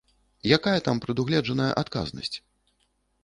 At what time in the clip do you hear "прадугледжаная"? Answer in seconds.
1.03-1.69